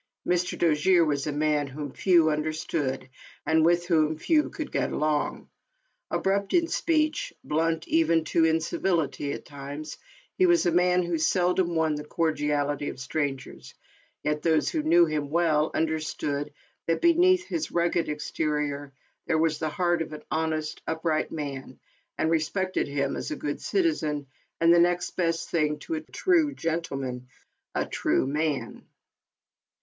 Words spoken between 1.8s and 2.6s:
few un